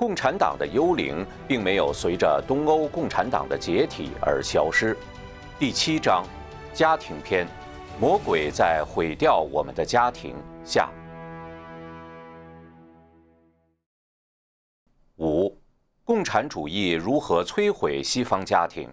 [0.00, 4.96] 共产党的幽灵并没有随着东欧共产党的解体而消失。
[5.58, 6.24] 第七章，
[6.72, 7.46] 家庭篇，
[8.00, 10.34] 魔鬼在毁掉我们的家庭
[10.64, 10.90] 下。
[15.18, 15.54] 五，
[16.02, 18.90] 共产主义如何摧毁西方家庭？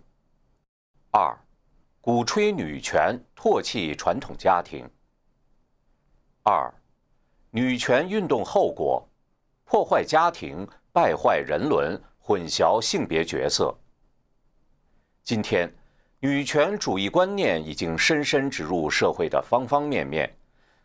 [1.12, 1.34] 二，
[2.02, 4.86] 鼓吹女权，唾弃传统家庭。
[6.44, 6.70] 二，
[7.52, 9.08] 女权运动后果：
[9.64, 13.72] 破坏家庭，败坏人伦，混淆性别角色。
[15.24, 15.72] 今天，
[16.20, 20.28] 女权主义观念已经深深植入社会的方方面面。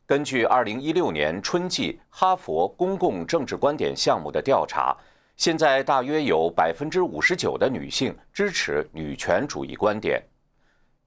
[0.05, 4.95] 根据二零一六年春季哈佛公共政治观点项目的调查，
[5.39, 10.23] 现在大约有百分之五十九的女性支持女权主义观点。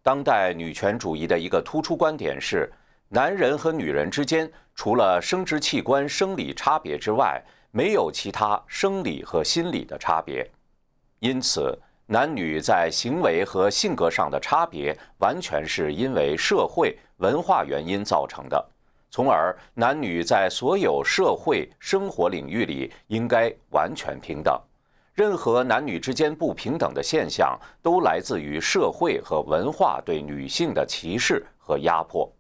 [0.01, 2.73] 当代女权主义的一个突出观点是。
[3.07, 7.39] 男人和女人之间，除了生殖器官生理差别之外，
[7.75, 10.49] 没有其他生理和心理的差别。
[11.19, 18.65] 因此，男女在行为和性格上的差别，完全是因为社会文化原因造成的。
[19.11, 24.57] 从而，男女在所有社会生活领域里应该完全平等。
[25.13, 32.31] 任何男女之间不平等的现象，都来自于社会和文化对女性的歧视和压迫。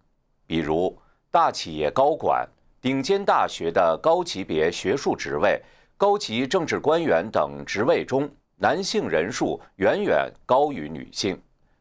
[0.47, 0.97] 比如，
[1.29, 2.47] 大企业高管、
[2.85, 5.59] 顶尖大学的高级别学术职位、
[5.97, 11.35] 高级政治官员等职位中，男性人数远远高于女性。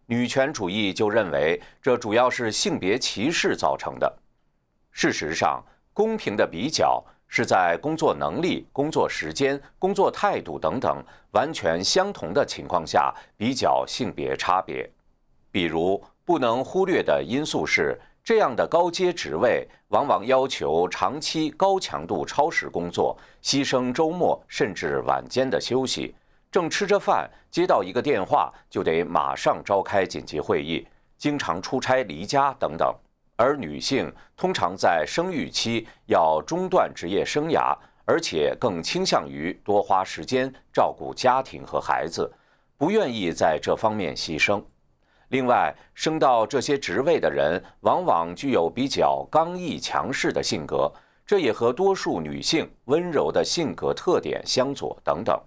[0.06, 4.10] 女权主义就认为，这主要是性别歧视造成的。
[4.92, 14.90] 事实上，公平的比较是在工作能力、工作时间、工作态度等等完全相同的情况下比较性别差别。
[15.50, 18.00] 比如，不能忽略的因素是。
[18.24, 26.14] 这样的高阶职位往往要求长期高强度超时工作，牺牲周末甚至晚间的休息。
[26.50, 30.86] 正吃着饭，接到一个电话，就得马上召开紧急会议。
[31.18, 32.94] 经常出差离家等等。
[33.36, 42.32] 而女性通常在生育期要中断职业生涯，而且更倾向于多花时间照顾家庭和孩子，
[42.78, 44.62] 不愿意在这方面牺牲。
[45.28, 50.90] 另外，升到这些职位的人往往具有比较刚毅强势的性格，
[51.26, 55.40] 这也和多数女性温柔的性格特点相左等等。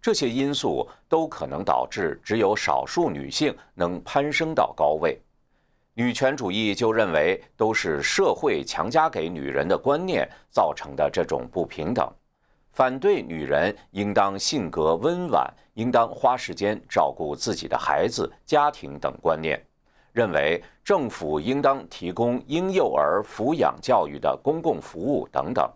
[0.00, 5.20] 这些因素都可能导致只有少数女性能攀升到高位。
[5.94, 12.08] 女权主义就认为都是社会强加给女人的观念造成的这种不平等。
[12.78, 19.60] 反对女人应当性格温婉，应当花时间照顾自己的孩子、家庭等观念，
[20.12, 25.68] 认为政府应当提供婴幼儿抚养教育的公共服务等等。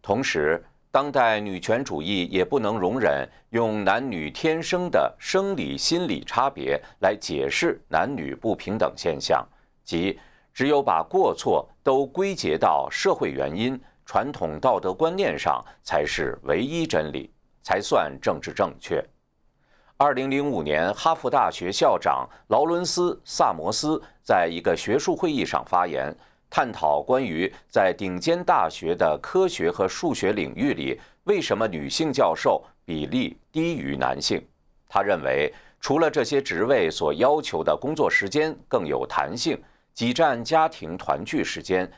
[0.00, 9.44] 同时，当代女权主义也不能容忍用男女天生的生理心理差别来解释男女不平等现象，
[9.82, 10.16] 即
[10.54, 13.76] 只有把过错都归结到社会原因。
[14.06, 17.28] 传统道德观念上才是唯一真理，
[17.60, 19.04] 才算政治正确。
[19.96, 26.16] 二零零五年，哈佛大学校长劳伦斯·萨摩斯在一个学术会议上发言，
[26.48, 34.40] 探讨关于在顶尖大学的科学和数学领域里，为什么女性教授比例低于男性。
[34.88, 39.60] 他认为，除了这些职位所要求的工作时间更有弹性，
[39.94, 41.90] 挤占家庭团聚时间。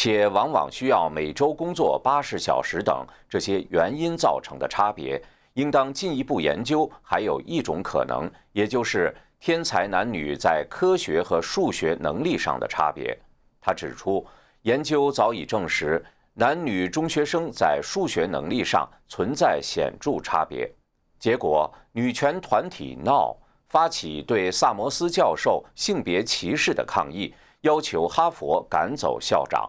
[0.00, 5.20] 且往往需要每周工作八十小时等这些原因造成的差别，
[5.54, 6.88] 应当进一步研究。
[7.02, 13.18] 还有一种可能，也就是天才男女在科学和数学能力上的差别。
[13.60, 14.24] 他指出，
[14.62, 16.00] 研究早已证实，
[16.32, 20.72] 男女中学生在数学能力上存在显著差别。
[21.18, 23.36] 结果，女权团体闹
[23.68, 29.68] 发起对萨摩斯教授性别歧视的抗议，要求哈佛赶走校长。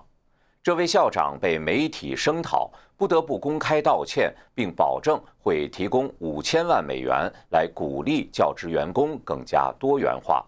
[0.69, 10.45] 这位校长被媒体声讨，不得不公开道歉，并保证会提供五千万美元来鼓励教职员工更加多元化。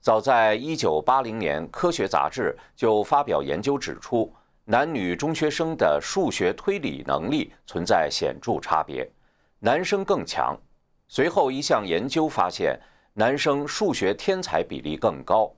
[0.00, 4.34] 早在一九八零年，《科学》杂志就发表研究指出，
[4.64, 9.08] 男女中学生的数学推理能力存在显著差别，
[9.60, 10.58] 男生更强。
[11.06, 12.76] 随后一项研究发现，
[13.12, 15.48] 男生数学天才比例更高。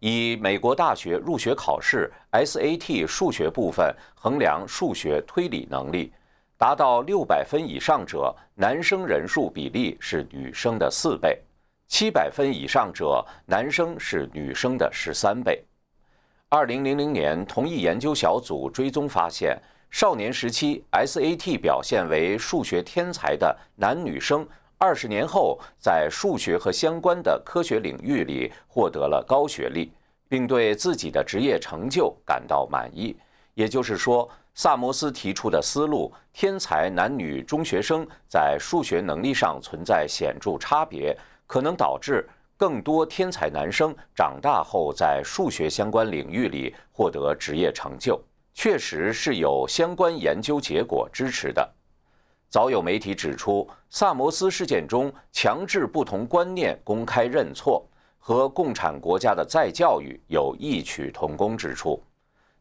[0.00, 6.12] 以美国大学入学考试 SAT 数学部分衡量数学推理能力，
[6.58, 11.38] 达到六百分以上者，男生人数比例是女生的四倍；
[11.86, 15.64] 七百分以上者，男生是女生的十三倍。
[16.48, 19.58] 二零零零年，同一研究小组追踪发现，
[19.90, 24.46] 少年时期 SAT 表现为数学天才的男女生，
[24.78, 29.90] 二十年后在数学和相关的科学领域里获得了高学历，
[30.28, 33.16] 并对自己的职业成就感到满意。
[33.54, 48.20] 也就是说，萨摩斯提出的思路：天才男女中学生在数学能力上存在显著差别，可能导致更多天才男生长大后在数学相关领域里获得职业成就。
[48.52, 51.66] 确实是有相关研究结果支持的。
[52.56, 57.86] 早有媒体指出，萨摩斯事件中强制不同观念公开认错，
[58.18, 62.02] 和共产国家的再教育有异曲同工之处。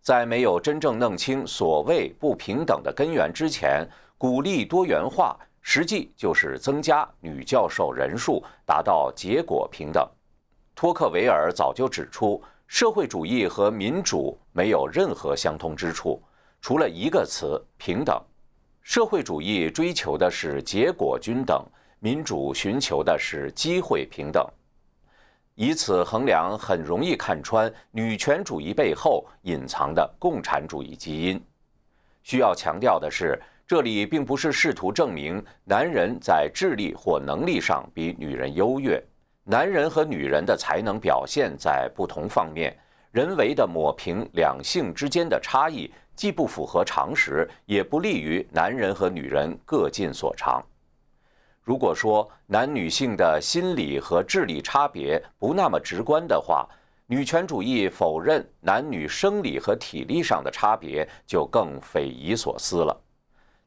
[0.02, 3.88] 在没有真正弄清所谓不平等的根源之前，
[4.18, 10.06] 鼓励多元化，实际就是增加女教授人数，达到结果平等。
[10.76, 12.44] 托克维尔早就指出。
[12.68, 16.22] 社会主义和民主没有任何相通之处，
[16.60, 18.22] 除了一个词“平等”。
[18.86, 21.66] 社会主义追求的是结果均等，
[21.98, 24.48] 民主寻求的是机会平等。
[25.56, 31.44] 以此衡量，很容易看穿女权主义背后隐藏的共产主义基因。
[32.22, 39.04] 需要强调的是，这里并不是试图证明男人在智力或能力上比女人优越。
[39.44, 42.78] 男人和女人的才能表现在不同方面，
[43.10, 50.64] 人为的抹平两性之间的差异，既不符合常识，也不利于男人和女人各尽所长。
[51.62, 56.68] 如果说男女性的心理和智力差别不那么直观的话，
[57.08, 62.96] 女权主义否认男女生理和体力上的差别就更匪夷所思了。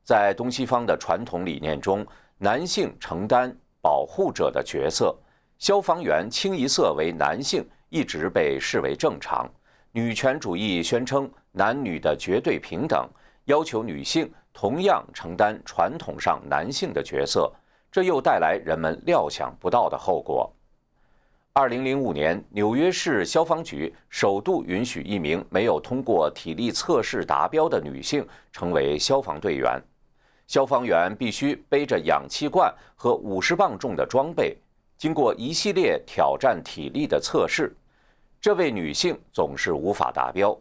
[0.02, 2.06] 在东西方的传统理念中，
[2.38, 5.16] 男性承担保护者的角色。
[5.58, 9.50] 消防员清一色为男性，一直被视为正常。
[9.92, 13.08] 女权主义宣称男女的绝对平等，
[13.44, 17.50] 要求女性同样承担传统上男性的角色，
[17.90, 20.52] 这又带来人们料想不到的后果。
[21.54, 29.82] 二零零五年，纽约市消防局首度允许一名没有通过体力测试达标的女性成为消防队员。
[30.46, 34.56] 消防员必须背着氧气罐和五十磅重的装备。
[34.96, 37.74] 经过一系列挑战体力的测试，
[38.40, 40.56] 这位女性总是无法达标。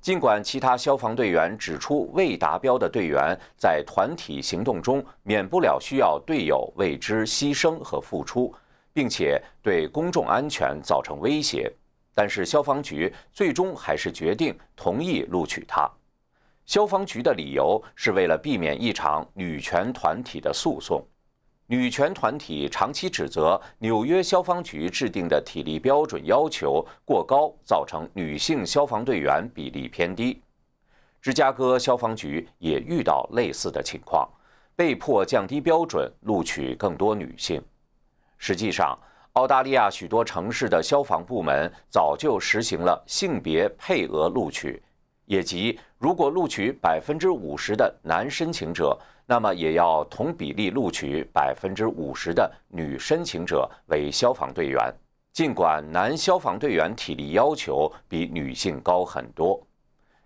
[0.00, 8.52] 尽管其他消防队员指出，未达标的队员在团体行动中免不了需要队友为之牺牲和付出，
[8.92, 11.72] 并且对公众安全造成威胁，
[12.14, 15.88] 但是消防局最终还是决定同意录取她。
[16.66, 21.00] 消防局的理由是为了避免一场女权团体的诉讼。
[21.72, 30.42] 女权团体长期指责纽约消防局制定的体力标准要求过高，造成女性消防队员比例偏低。
[31.22, 34.28] 芝加哥消防局也遇到类似的情况，
[34.76, 37.58] 被迫降低标准，录取更多女性。
[38.36, 38.94] 实际上，
[39.32, 44.82] 澳大利亚许多城市的消防部门早就实行了性别配额录取，
[45.24, 48.94] 也即如果录取百分之五十的男申请者。
[49.32, 54.94] 那么也要同比例录取百分之五十的女申请者为消防队员，
[55.32, 59.58] 尽管男消防队员体力要求比女性高很多。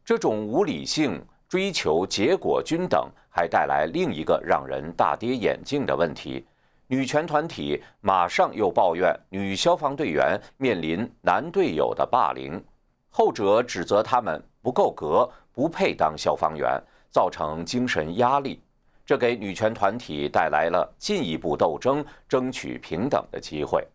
[0.04, 6.44] 这种无理性追求结果均等，还带来另一个让人大跌眼镜的问题：
[6.88, 12.60] 女权团体马上又抱怨女消防队员面临男队友的霸凌，
[13.08, 18.60] 后者指责他们不够格，不配当消防员，造成精神压力。
[19.06, 23.86] 这给女权团体带来了进一步斗争、争取平等的机会。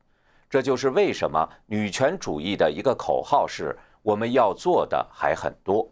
[0.49, 5.87] 这就是为什么女权主义的一个口号是“我们要做的还很多”。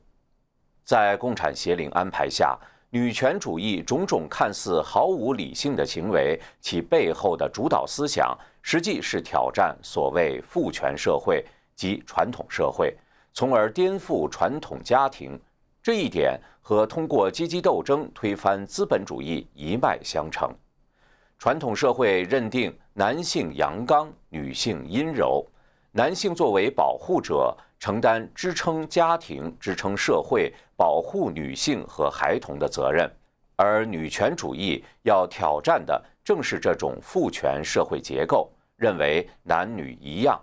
[0.86, 2.58] 在共产协领安排下，
[2.90, 11.46] 女权主义种种看似毫无理性的行为，其背后的主导思想，实际是挑战所谓父权社会
[11.76, 12.98] 及传统社会，
[13.34, 15.40] 从而颠覆传统家庭。
[15.82, 16.38] 这一点
[16.70, 20.54] 和通过阶级斗争推翻资本主义一脉相承。
[21.40, 25.44] 传统社会认定男性阳刚，女性阴柔，
[25.92, 33.12] 男性作为保护者，承担支撑家庭、支撑社会、保护女性和孩童的责任，
[33.56, 40.40] 而女权主义要挑战的正是这种父权社会结构，认为男女一样。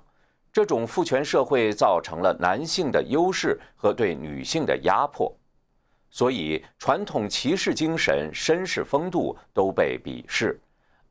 [0.52, 5.32] 这种父权社会造成了男性的优势和对女性的压迫，
[6.10, 10.58] 所以传统骑士精神、绅士风度都被鄙视。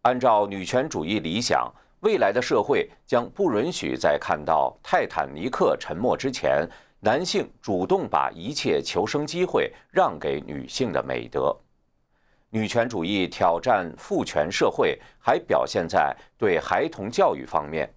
[0.01, 1.71] 按照女权主义理想，
[2.01, 6.67] 未来的社会将不允许在看到泰坦尼克沉没之前，
[6.99, 11.55] 男性主动把一切求生机会让给女性的美德。
[12.51, 17.91] 女权主义挑战父权社会，还表现在对孩童教育方面。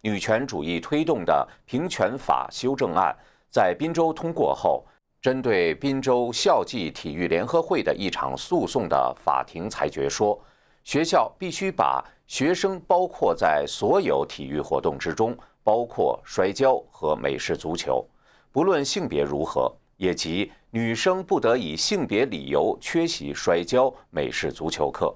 [0.00, 3.16] 女权主义推动的平权法修正案
[3.50, 4.84] 在滨州通过后，
[5.22, 10.36] 针对滨州校际体育联合会的一场诉讼的法庭裁决说，
[10.82, 18.04] 学校必须把学生包括在所有体育活动之中，包括摔跤和美式足球，
[18.50, 19.72] 不论性别如何。
[19.96, 25.14] 也即，女生不得以性别理由缺席摔跤、美式足球课。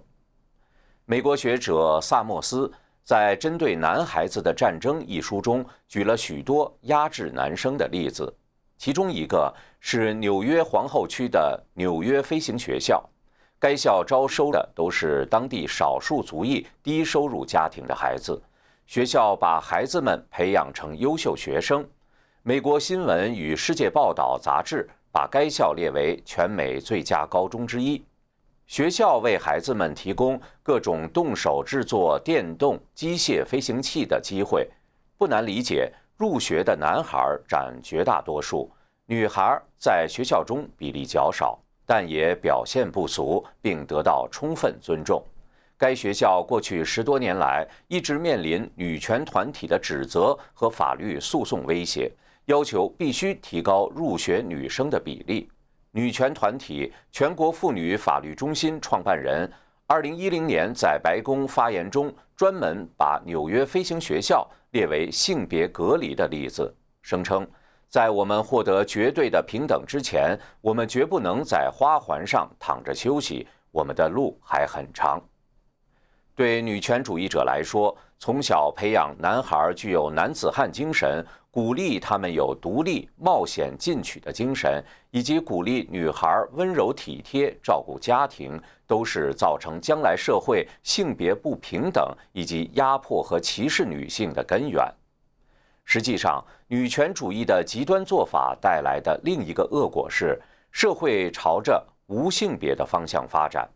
[1.04, 2.72] 美国学者萨默斯
[3.02, 8.32] 在《针对男孩子的战争》一书中举了许多压制男生的例子，
[8.76, 13.02] 其中一个是纽约皇后区的纽约飞行学校。
[13.58, 18.40] 该校招收的都是当地少数族裔、低收入家庭的孩子，
[18.86, 21.84] 学校把孩子们培养成优秀学生。
[22.42, 28.04] 美国新闻与世界报道杂志把该校列为全美最佳高中之一。
[28.66, 34.68] 学校为孩子们提供各种动手制作电动机械飞行器的机会。
[35.16, 38.70] 不难理解，入学的男孩占绝大多数，
[39.04, 45.22] 女孩在学校中比例较少，但也表现不俗，并得到充分尊重。
[45.76, 52.10] 该学校过去十多年来一直面临女权团体的指责和法律诉讼威胁。
[52.46, 55.50] 要求必须提高入学女生的比例。
[55.90, 59.50] 女权团体全国妇女法律中心创办人，
[59.88, 67.48] 二零一零年在白宫发言中专门把纽约飞行学校列为性别隔离的例子，声称，
[67.88, 75.18] 在我们获得绝对的平等之前，我们绝不能在花环上躺着休息，我们的路还很长。
[76.34, 81.24] 对女权主义者来说，从小培养男孩具有男子汉精神。
[81.48, 94.86] 鼓励他们有独立、冒险、进取的精神，以及鼓励女孩温柔体贴、照顾家庭，都是造成将来社会性别不平等以及压迫和歧视女性的根源。
[95.86, 100.38] 实际上，女权主义的极端做法带来的另一个恶果是，
[100.70, 103.66] 社会朝着无性别的方向发展，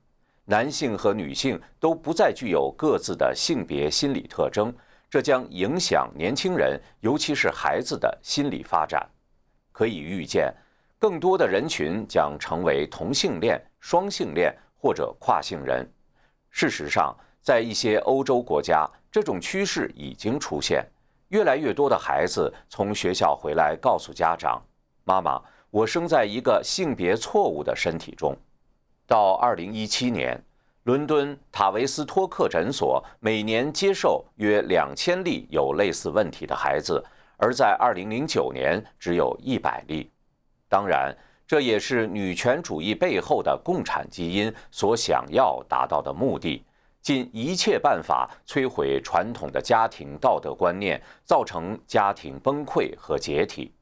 [0.51, 4.75] 男性和女性都不再具有各自的性别心理特征。
[5.09, 9.09] 这将影响年轻人，尤其是孩子的心理发展。
[9.71, 10.53] 可以预见，
[10.99, 15.89] 更多的人群将成为同性恋、双性恋或者跨性人。
[16.51, 20.85] 事实上，在一些欧洲国家，这种趋势已经出现。
[21.29, 24.61] 越来越多的孩子从学校回来，告诉家长
[25.07, 25.41] ：“妈妈，
[25.71, 28.37] 我生在一个性别错误的身体中。”
[29.11, 30.41] 到二零一七年。
[30.85, 37.05] 伦敦塔维斯托克诊所每年接受约两千例有类似问题的孩子，
[37.37, 40.09] 而在2009年只有一百例。
[40.69, 41.15] 当然，
[41.45, 46.65] 这也是女权主义背后的共产基因所想要达到的目的：
[47.03, 53.75] 尽一切办法摧毁传统的家庭道德观念，造成家庭崩溃和解体。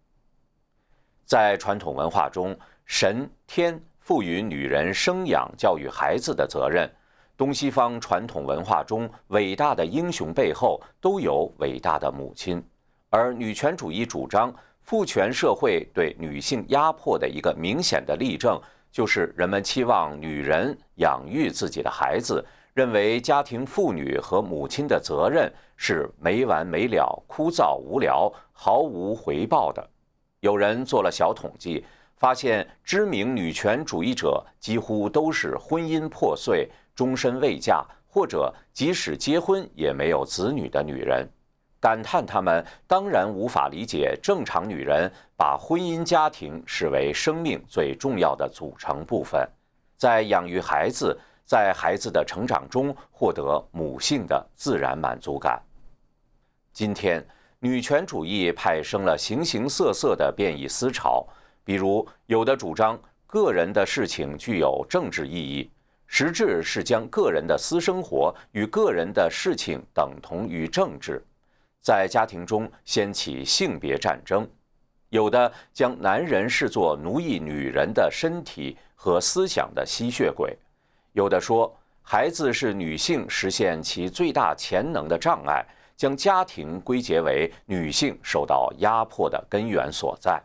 [1.25, 3.79] 在传统文化中，神天。
[4.09, 6.91] 赋予女人生养教育孩子的责任，
[7.37, 12.65] 东西方传统文化中伟大的英雄背后都有伟大的母亲，
[13.11, 14.51] 而女权主义主张
[14.81, 18.59] 父权社会对女性压迫的一个明显的例证，
[18.91, 29.87] 就是人们期望女人养育自己的孩子，认为家庭妇女和母亲的责任是没完没了、枯燥无聊、毫无回报的。
[30.41, 31.85] 有人做了小统计。
[32.19, 41.29] 发现知名女权主义者几乎都是婚姻破碎、终身未嫁，或者即使结婚也没有子女的女人，
[41.81, 49.49] 感叹他们当然无法理解正常女人把婚姻家庭视为生命最重要的组成部分，
[49.97, 55.63] 在养育孩子，在孩子的成长中获得母性的自然满足感。
[56.73, 57.25] 今天，
[57.61, 61.25] 女权主义派生了形形色色的变异思潮。
[61.69, 65.71] 比如，有的主张个人的事情具有政治意义，
[66.07, 71.23] 实质是将个人的私生活与个人的事情等同于政治，
[71.83, 74.47] 在家庭中掀起性别战争；
[75.11, 80.49] 有的将男人视作奴役女人的身体和思想的吸血鬼；
[81.13, 81.71] 有的说
[82.01, 85.63] 孩子是女性实现其最大潜能的障碍，
[85.99, 90.43] 将家庭归结为女性受到压迫的根源所在。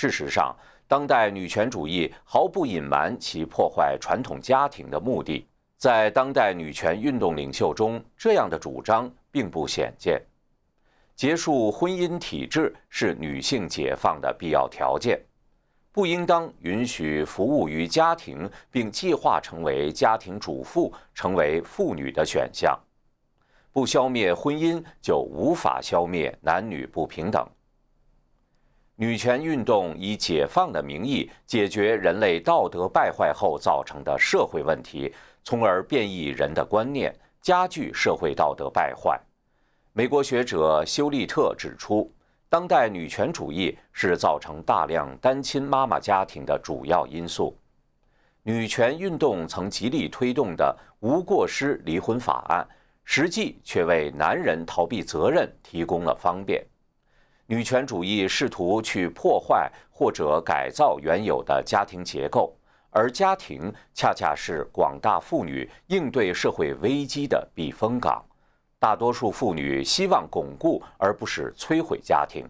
[0.00, 0.56] 事实上，
[0.88, 5.46] 当代女权主义毫不隐瞒其破坏传统家庭的目的。
[5.76, 10.18] 在当代女权运动领袖中，这样的主张并不鲜见。
[11.14, 15.20] 结束婚姻体制是女性解放的必要条件，
[15.92, 22.74] 不应当允许服务于家庭并计划成为家庭主妇成为妇女的选项。
[23.70, 27.46] 不消灭婚姻，就无法消灭男女不平等。
[29.00, 35.10] 女权运动以解放的名义解决人类道德败坏后造成的社会问题，
[35.42, 39.18] 从而变异人的观念，加剧社会道德败坏。
[39.94, 42.12] 美国学者休利特指出，
[42.50, 47.56] 当代女权主义是造成大量单亲妈妈家庭的主要因素。
[48.42, 52.68] 女权运动曾极力推动的无过失离婚法案，
[53.04, 56.62] 实际却为男人逃避责任提供了方便。
[57.50, 62.56] 女权主义试图去破坏或者改造原有的家庭结构，
[62.90, 68.24] 而家庭恰恰是广大妇女应对社会危机的避风港。
[68.78, 72.48] 大多数妇女希望巩固而不是摧毁家庭。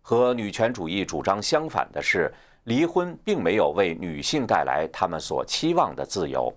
[0.00, 2.32] 和女权主义主张相反的是，
[2.62, 6.56] 离婚并没有为女性带来她们所期望的自由。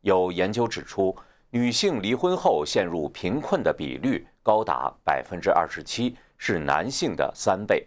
[0.00, 1.14] 有研究指出，
[1.50, 7.86] 女性离婚后陷入贫困的比率高达百分之二十七，是男性的三倍。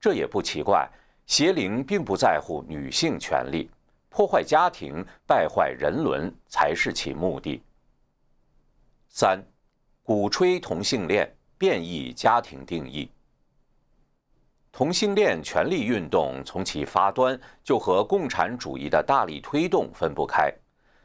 [0.00, 0.88] 这也不奇怪，
[1.26, 3.70] 邪灵并不在乎女性权利，
[4.08, 7.62] 破坏家庭、败坏人伦才是其目的。
[9.08, 9.42] 三。
[10.02, 13.08] 鼓吹同性恋，变异家庭定义。
[14.72, 20.52] 同性恋权利运动从其发端就和共产主义的大力推动分不开。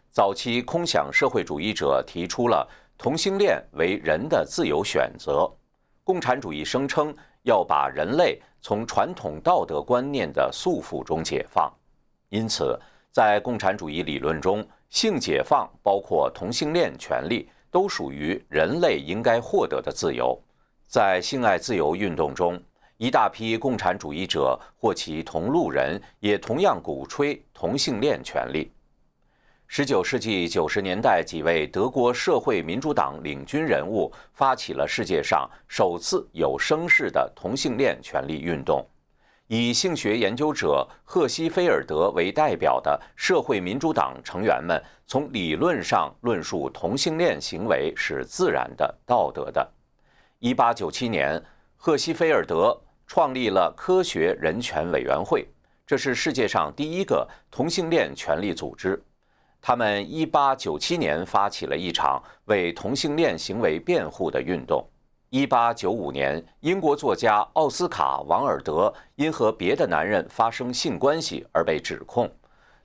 [0.10, 5.52] 早期空想社会主义者提出了同性恋为人的自由选择，
[6.06, 11.70] 共产主义声称要把人类从传统道德观念的束缚中解放。
[12.30, 12.80] 因此，
[13.12, 17.50] 在共产主义理论中，性解放包括同性恋权利。
[17.72, 20.42] 都属于人类应该获得的自由。
[20.88, 22.58] 在性爱自由运动中，
[22.96, 28.72] 一大批共产主义者或其同路人也同样鼓吹同性恋权利。
[29.68, 38.86] 十九世纪九十年代，几位德国社会民主党领军人物发起了世界上首次有声势的同性恋权利运动。
[39.48, 49.68] 以性学研究者赫西菲尔德为代表的社会民主党成员们，从理论上论述同性恋行为是自然的、道德的。
[50.40, 51.42] 一八九七年，
[51.76, 55.48] 赫西菲尔德创立了科学人权委员会，
[55.86, 59.04] 这是世界上第一个同性恋权利组织。
[59.68, 64.88] 他们1897年发起了一场为同性恋行为辩护的运动。
[65.32, 72.32] 一八九五年，英国作家奥斯卡·王尔德因和别的男人发生性关系而被指控。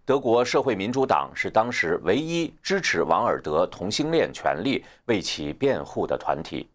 [0.06, 6.66] 德国社会民主党是当时唯一支持王尔德同性恋权利、为其辩护的团体。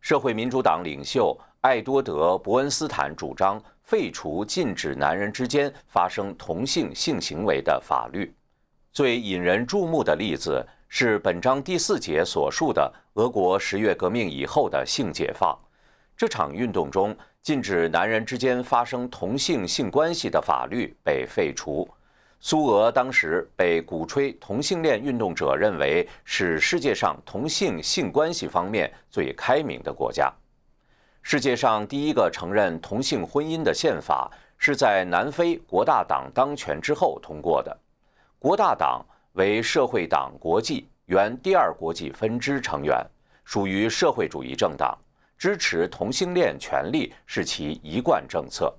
[0.00, 8.34] 社会民主党领袖艾多德·伯恩斯坦主张废除禁止男人之间发生同性性行为的法律。
[8.92, 10.66] 最引人注目的例子。
[10.92, 15.56] 是本章第四节所述的俄国十月革命以后的性解放。
[16.16, 21.88] 这场运动中，禁止男人之间发生同性性关系的法律被废除。
[22.40, 30.28] 苏俄当时被鼓吹同性恋运动者认为是世界上同性性关系方面最开明的国家。
[31.22, 37.78] 世界上第一个承认同性婚姻的宪法是在南非国大党当权之后通过的。
[38.40, 39.04] 国大党。
[39.34, 43.00] 为社会党国际原第二国际分支成员，
[43.44, 44.98] 属于社会主义政党，
[45.38, 48.74] 支持同性恋权利是其一贯政策。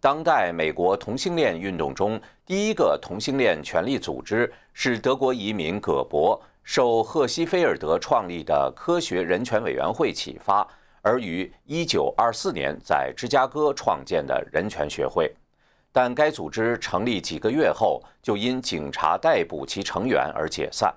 [0.00, 10.66] 当代美国同性恋运动中第一个同性恋权利组织是德国移民葛伯受赫西菲尔德创立的科学人权委员会启发，
[11.02, 15.32] 而于1924年在芝加哥创建的人权学会。
[15.96, 20.92] 但该组织成立几个月后，就因警察逮捕其成员而解散。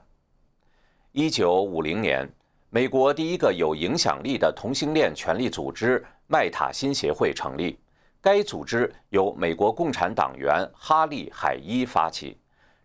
[1.12, 2.28] 一九五零年，
[2.72, 7.78] 美国第一个有影响力的同性恋权利组织麦塔辛协会成立。
[8.20, 12.36] 该组织由美国共产党员哈利·海伊发起，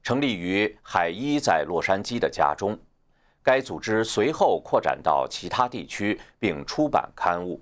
[0.03, 2.79] 成立于海伊在洛杉矶的家中。
[3.43, 7.59] 该组织随后扩展到其他地区，并出版刊物。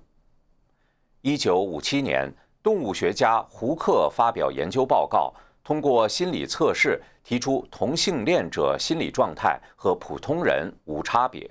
[1.20, 2.34] 一九五七年。
[2.62, 5.32] 动物学家胡克发表研究报告，
[5.64, 11.50] 通过心理测试提出同性恋者心理状态和普通人无差别。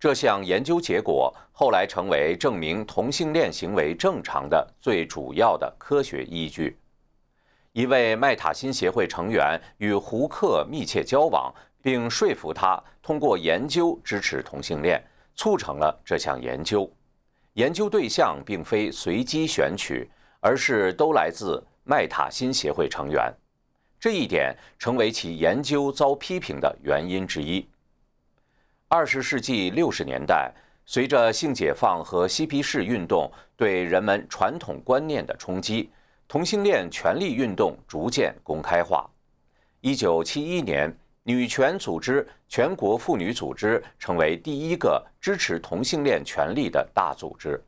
[0.00, 6.76] 这项研究结果后来成为证明同性恋行为正常的最主要的科学依据。
[7.72, 15.02] 一位麦塔辛协会成员与胡克密切交往，并说服他通过研究支持同性恋，
[15.36, 16.90] 促成了这项研究。
[17.54, 20.08] 研究对象并非随机选取，
[20.46, 23.34] 而是都来自麦塔辛协会成员。
[23.98, 27.68] 这一点成为其研究遭批评的原因之一。
[28.86, 30.54] 二十世纪六十年代，
[30.84, 35.90] 随着性解放和嬉皮士运动对人们传统观念的冲击，
[36.28, 39.04] 同性恋权利运动逐渐公开化。
[39.80, 47.60] 一九七一年，女权组织全国妇女组织成为第一个支持同性恋权利的大组织。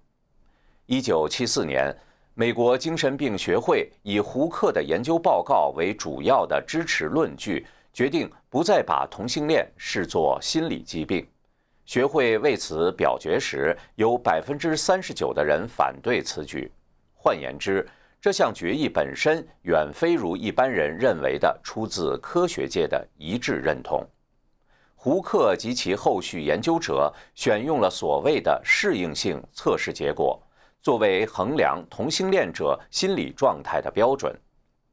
[0.86, 1.92] 一九七四年。
[2.40, 11.26] 美国精神病学会以胡克的研究报告为主要的支持论据，决定不再把同性恋视作心理疾病。
[11.84, 16.70] 学会为此表决时，有百分之三十九的人反对此举。
[17.12, 17.84] 换言之，
[18.20, 24.06] 这项决议本身远非如一般人认为的出自科学界的一致认同。
[24.94, 30.40] 胡克及其后续研究者选用了所谓的适应性测试结果。
[30.80, 34.34] 作为衡量同性恋者心理状态的标准，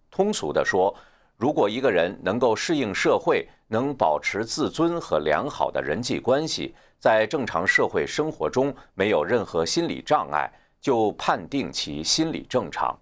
[0.10, 0.94] 通俗地说，
[1.38, 12.98] 如果一个人能够适应社会，能保持自尊和良好的人际关系，在正常社会生活中没有任何心理障碍，就判定其心理正常。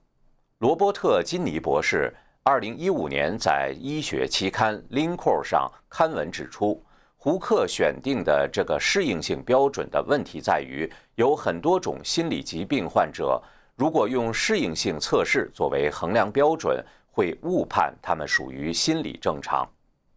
[0.59, 6.83] 罗伯特·金尼博士二零一五年在医学期刊《Lincol》上刊文指出。
[7.23, 13.41] 胡克选定的这个适应性标准的问题在于，有很多种心理疾病患者，
[13.77, 19.65] 如果用适应性测试作为衡量标准，会误判他们属于心理正常。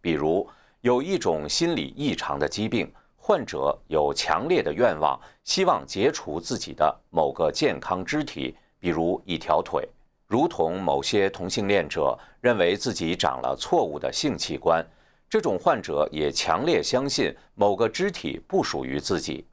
[0.01, 0.45] 比如，
[0.81, 9.87] 有一种心理异常的疾病，患者有强烈的愿望，希望解除自己的某个健康肢体，比如一条腿，
[10.27, 14.85] 如同某些同性恋者认为自己长了错误的性器官。
[15.29, 19.45] 这种患者也强烈相信某个肢体不属于自己。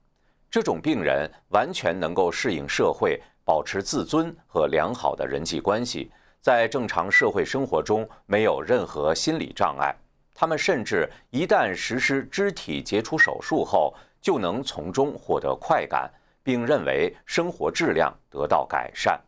[0.50, 9.92] 这种病人完全能够适应社会，保持自尊和良好的人际关系，在正常社会生活中没有任何心理障碍。
[10.32, 16.08] 他们甚至一旦实施肢体切除手术后，就能从中获得快感，
[16.42, 19.20] 并认为生活质量得到改善。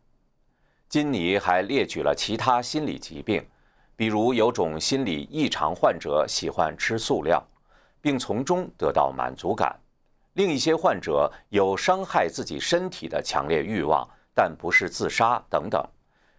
[0.89, 3.45] 金尼还列举了其他心理疾病。
[3.97, 7.43] 比如，有种心理异常患者喜欢吃塑料，
[8.03, 9.75] 并从中得到满足感；
[10.35, 15.83] 另一些患者有伤害自己身体的强烈欲望，但不是自杀等等。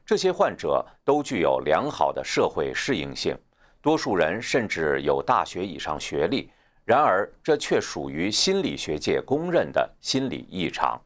[0.05, 3.35] 这些患者都具有良好的社会适应性，
[3.81, 6.51] 多数人甚至有大学以上学历。
[6.85, 11.01] 然而，这却属于心理学界公认的心理异常。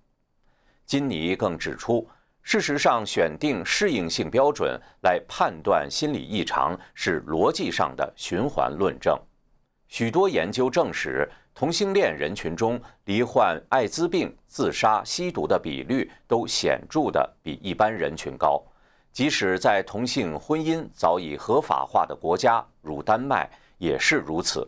[0.86, 2.06] 金尼更指出。
[2.44, 9.18] 事实上，选定适应性标准来判断心理异常是逻辑上的循环论证。
[9.88, 18.62] 许多研究证实，同性恋人群中罹患艾滋病、自杀、吸毒的比率都显著的比一般人群高。
[19.12, 24.68] 即使在同性婚姻早已合法化的国家，如丹麦，也是如此。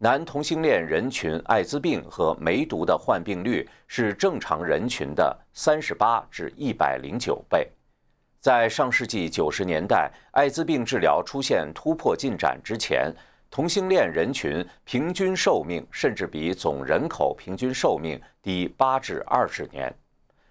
[0.00, 7.68] 男同性恋人群艾滋病和梅毒的患病率是正常人群的三十八至一百零九倍。
[8.38, 13.12] 在上世纪九十年代，艾滋病治疗出现突破进展之前，
[13.50, 19.92] 同性恋人群平均寿命甚至比总人口平均寿命低八至二十年。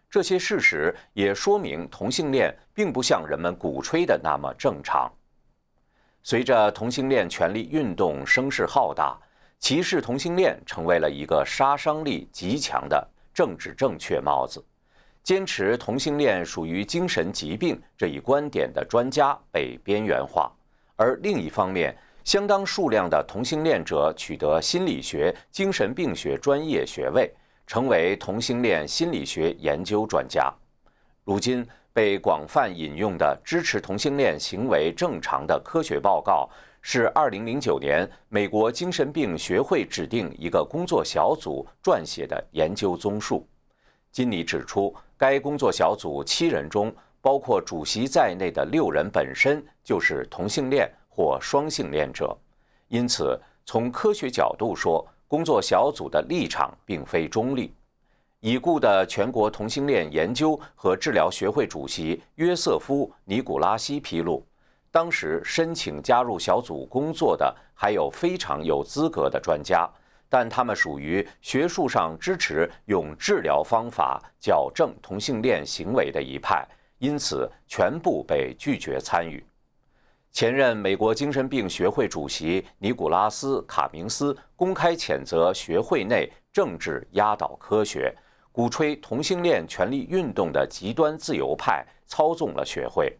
[0.09, 5.09] 这些事实也说明同性恋并不像人们鼓吹的那么正常。
[6.21, 9.17] 随着同性恋权利运动声势浩大。
[9.59, 14.63] 歧视同性恋成为了一个杀伤力极强的政治正确帽子，
[15.23, 20.51] 坚持同性恋属于精神疾病这一观点的专家被边缘化，
[20.95, 27.29] 而另一方面，相当数量的同性恋者取得心理学、精神病学专业学位，
[27.65, 30.53] 成为同性恋心理学研究专家。
[31.25, 36.49] 如今被广泛引用的支持同性恋行为正常的科学报告。
[36.89, 43.45] 是二零零九年美国精神病学会指定一个工作小组撰写的研究综述。
[44.09, 52.33] 金尼指出，该工作小组七人中，包括主席在内的六人本身就是同性恋或双性恋者，
[52.87, 57.73] 因此从科学角度说，工作小组的立场并非中立。
[58.39, 64.41] 已故的全国同性恋研究和治疗学会主席约瑟夫·尼古拉西披露。
[64.91, 69.87] 当时申请加入小组工作的还有非常有资格的专家，
[70.29, 79.45] 但他们属于学术上支持用治疗方法矫正同性恋行为的一派，因此全部被拒绝参与。
[80.31, 88.13] 前任美国精神病学会主席尼古拉斯·卡明斯公开谴责学会内政治压倒科学，
[88.51, 93.17] 鼓吹同性恋权利运动的极端自由派操纵了学会。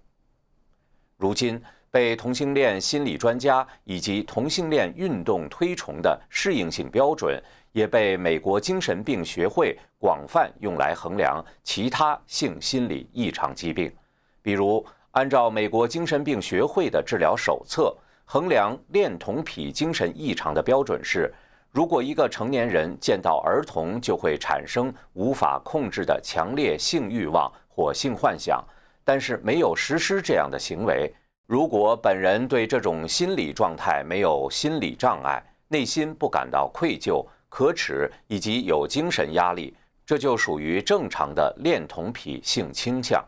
[1.17, 13.93] 如今，被同性恋心理专家以及同性恋运动推崇的适应性标准，也被美国精神病学会广泛用来衡量其他性心理异常疾病，
[14.41, 14.85] 比如。
[15.11, 21.33] 按照美国精神病学会的治疗手册，衡量恋童癖精神异常的标准是：
[21.71, 28.63] 如果一个成年人见到儿童就会产生无法控制的强烈性欲望或性幻想，
[29.07, 31.09] 但是没有实施这样的行为；
[31.45, 39.73] 如果本人对这种心理状态没有心理障碍，内心不感到愧疚、可耻以及有精神压力，
[40.05, 43.23] 这就属于正常的恋童癖性倾向。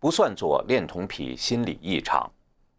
[0.00, 2.28] 不算作恋童癖心理异常。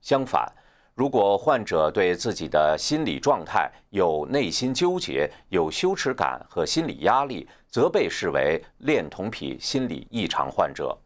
[0.02, 0.46] 相反，
[0.94, 10.98] 如果患者对自己的心理状态有内心纠结、有羞耻感和心理压力，则被视为恋童癖心理异常患者。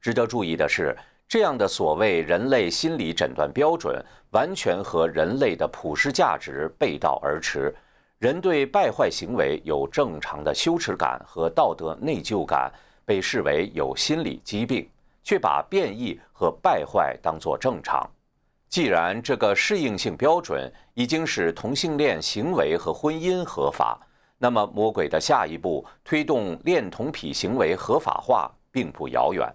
[0.00, 0.96] 值得注意的是，
[1.28, 7.74] 这样的所谓人类心理诊断标准，完全和人类的普世价值背道而驰。
[8.18, 12.72] 人对败坏行为有正常的羞耻感和道德内疚感，
[13.04, 14.88] 被视为有心理疾病。
[15.24, 18.08] 却把变异和败坏当作正常。
[18.70, 24.00] 既然这个适应性标准已经使同性恋行为和婚姻合法，
[24.38, 29.46] 那么魔鬼的下一步推动恋童癖行为合法化并不遥远。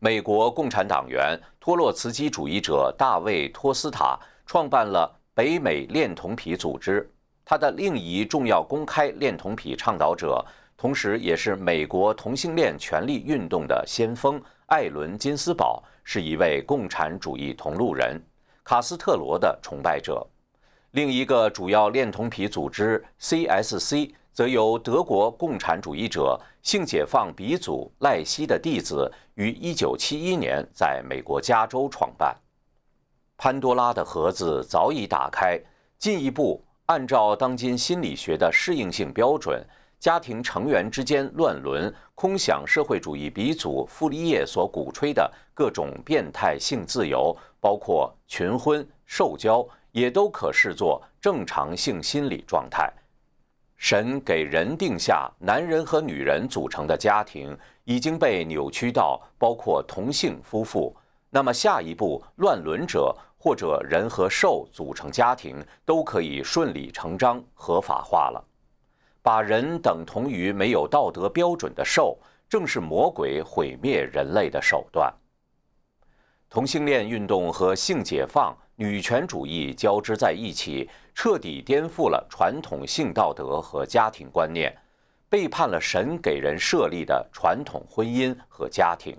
[0.00, 7.10] 美国共产党员托洛茨基主义者大卫·托斯塔创办了北美恋童癖组织，
[7.44, 10.44] 他的另一重要公开恋童癖倡导者，
[10.76, 14.40] 同时也是美国同性恋权利运动的先锋。
[14.66, 18.22] 艾伦金斯堡是一位共产主义同路人，
[18.62, 20.24] 卡斯特罗的崇拜者。
[20.92, 32.36] 另一个主要恋童癖组织 C.S.C 则由德国共产主义者性解放鼻祖赖希的弟子于1971年在美国加州创办。
[33.36, 35.60] 潘多拉的盒子早已打开，
[35.98, 39.60] 进一步按照当今心理学的适应性标准。
[39.98, 52.88] 家庭成员之间乱伦，空想社会主义鼻祖傅立叶所鼓吹的各种变态性自由，包括群婚、受交，也都可视作正常性心理状态。
[53.78, 60.94] 神给人定下男人和女人组成的家庭已经被扭曲到包括同性夫妇，
[61.30, 68.44] 那么下一步乱伦者或者人和兽组成家庭都可以顺理成章合法化了。
[69.22, 75.12] 把人等同于没有道德标准的兽，正是魔鬼毁灭人类的手段。
[76.50, 84.72] 同性恋运动和性解放、女权主义交织在一起，彻底颠覆了传统性道德和家庭观念，
[85.28, 89.18] 背叛了神给人设立的传统婚姻和家庭。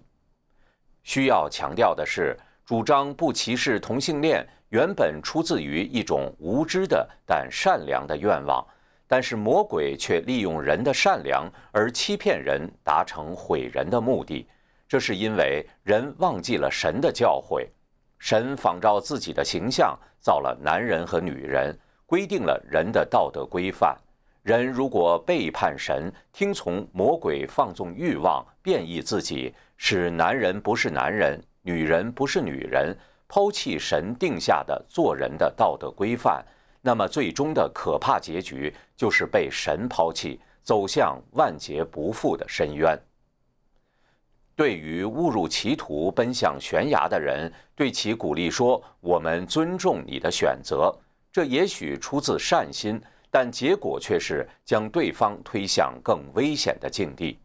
[1.03, 8.65] 需要强调的是，主张不歧视同性恋，原本出自于一种无知的但善良的愿望。
[9.07, 14.47] 但是魔鬼却利用人的善良而欺骗人，达成毁人的目的。
[14.87, 17.67] 这是因为人忘记了神的教诲。
[18.19, 23.97] 神仿照自己的形象造了男人和女人，规定了人的道德规范。
[24.43, 32.95] 人如果背叛神，听从魔鬼，放纵欲望，变异自己，使男人不是男人，女人不是女人，
[33.27, 36.43] 抛弃神定下的做人的道德规范。
[36.81, 42.97] 那么，最终的可怕结局就是被神抛弃，走向万劫不复的深渊。
[44.59, 50.93] 对于误入歧途、奔向悬崖的人，对其鼓励说：“我们尊重你的选择。”
[51.31, 57.39] 这也许出自善心，但结果却是将对方推向更危险的境地。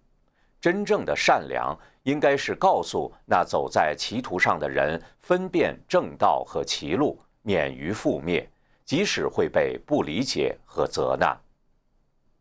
[0.60, 8.44] 真正的善良，应该是告诉那走在歧途上的人，分辨正道和歧路，免于覆灭。
[8.84, 11.38] 即使会被不理解和责难。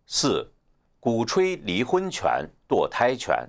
[0.08, 0.52] 四，
[1.00, 3.48] 鼓吹离婚权、堕胎权。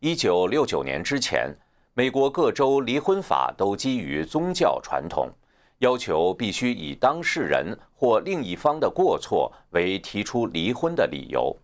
[0.00, 1.50] 一九六九年之前，
[1.94, 5.30] 美国各州离婚法都基于宗教传统，
[5.78, 11.56] 要求必须以当事人或另一方的过错为提出离婚的理由。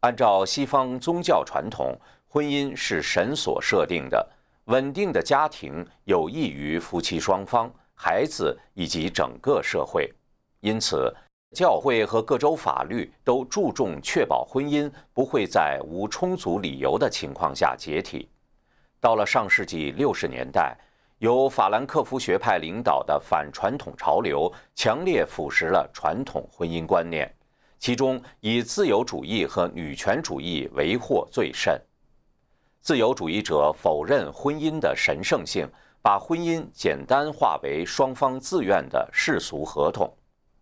[0.00, 4.30] 按照西方宗教传统，婚姻是神所设定的，
[4.66, 7.72] 稳定的家庭有益于夫妻双方。
[7.94, 10.12] 孩子以及整个社会，
[10.60, 11.14] 因此，
[11.52, 18.28] 教会和各州法律都注重确保婚姻不会在无充足理由的情况下解体。
[18.98, 20.76] 到了上世纪六十年代，
[21.18, 27.32] 由法兰克福学派领导的反传统潮流强烈腐蚀了传统婚姻观念，
[27.78, 31.80] 其中以自由主义和女权主义为祸最甚。
[32.80, 35.68] 自由主义者否认婚姻的神圣性，
[36.00, 40.08] 把婚姻简单化为双方自愿的世俗合同；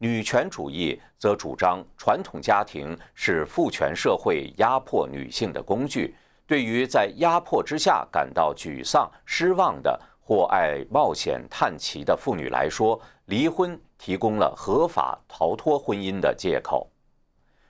[0.02, 6.16] 女权主义则主张传统家庭是父权社会压迫女性的工具。
[6.46, 16.88] 对于在压迫之下感到沮丧、失望的或爱冒险探奇的妇女来说，离婚提供了合法逃脱婚姻的借口。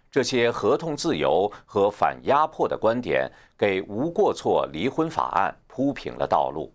[0.09, 6.73] 这些合同自由和反压迫的观点，给无过错离婚法案铺平了道路。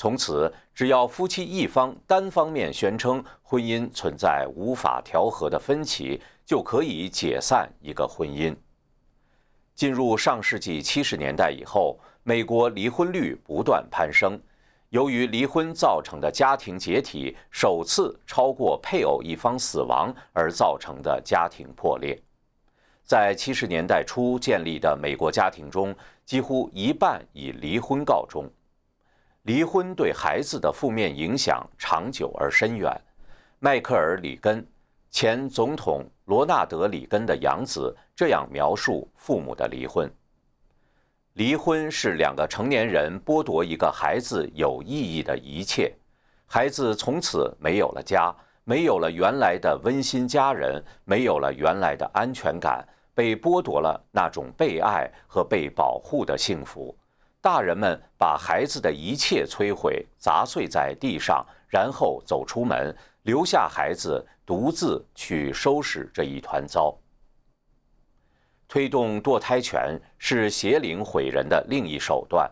[0.00, 8.54] 从此，只要夫妻一方单方面宣称婚姻存在无法调和的分歧，就可以解散一个婚姻。
[9.74, 14.40] 进入上世纪七十年代以后，美国离婚率不断攀升，
[14.90, 22.16] 由于离婚造成的家庭解体首次超过配偶一方死亡而造成的家庭破裂。
[23.02, 25.92] 在七十年代初建立的美国家庭中，
[26.24, 28.48] 几乎一半以离婚告终。
[29.48, 32.94] 离婚对孩子的负面影响长久而深远。
[33.60, 34.62] 迈克尔·里根，
[35.10, 40.06] 前总统罗纳德·里根的养子，这样描述父母的离婚：
[41.32, 45.94] 离婚是两个成年人剥夺一个孩子有意义的一切，
[46.46, 48.30] 孩子从此没有了家，
[48.64, 52.86] 没有了原来的温馨家人，没有了原来的安全感。
[53.14, 56.94] 被剥夺了那种被爱和被保护的幸福，
[57.40, 66.96] 大人们把孩子的一切摧毁、砸碎在地上，然后走出门，留下孩子独自去收拾这一团糟。
[68.66, 72.50] 推动堕胎权是邪灵毁人的另一手段。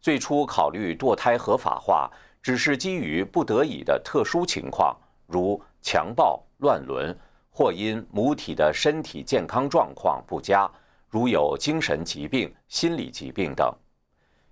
[0.00, 2.10] 最初考虑堕胎合法化，
[2.42, 4.96] 只是基于不得已的特殊情况，
[5.26, 7.16] 如强暴、乱伦。
[7.54, 10.70] 或因母体的身体健康状况不佳，
[11.10, 13.70] 如有精神疾病、心理疾病等。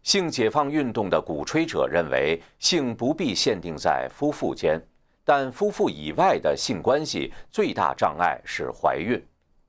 [0.03, 4.81] 性解放运动的鼓吹者认为，性不必限定在夫妇间，
[5.25, 9.23] 但夫妇以外的性关系最大障碍是怀孕，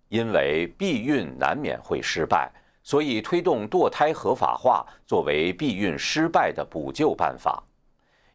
[0.10, 2.52] 因为避孕难免会失败，
[2.84, 7.64] 所以推动堕胎合法化作为避孕失败的补救办法。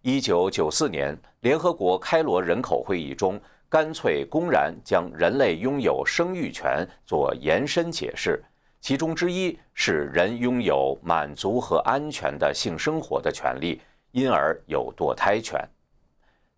[0.03, 3.41] 一九九四年，联合国开罗人口会议中。
[3.69, 8.41] 干脆公然将人类拥有生育权做延伸解释，
[8.87, 13.81] 其中之一是人拥有满足和安全的性生活的权利，
[14.12, 15.61] 因而有堕胎权。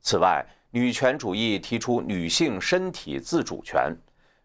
[0.03, 3.97] 此外，女权主义提出女性身体自主权，